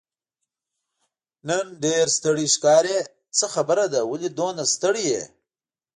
[1.47, 2.97] نن ډېر ستړی ښکارې،
[3.37, 5.23] څه خبره ده، ولې دومره ستړی یې؟